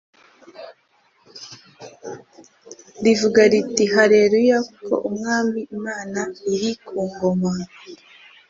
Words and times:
rivuga 3.03 3.41
riti: 3.51 3.83
Haleluya, 3.93 4.57
kuko 4.69 4.93
Umwami 5.09 5.59
Imana 5.77 6.21
iri 6.51 6.71
ku 6.85 6.95
ngoma! 7.09 7.51